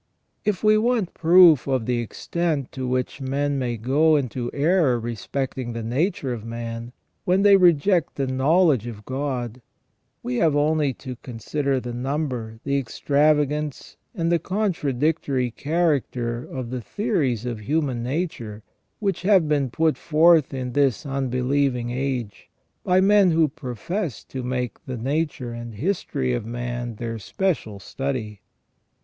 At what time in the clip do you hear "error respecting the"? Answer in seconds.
4.51-5.83